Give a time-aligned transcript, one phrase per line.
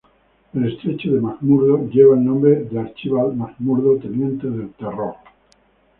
[0.55, 5.13] El estrecho de McMurdo lleva el nombre de Archibald McMurdo, teniente del "Terror".